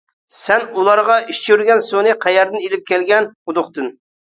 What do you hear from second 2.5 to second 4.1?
ئىلىپ كەلگەن؟ -قۇدۇقتىن.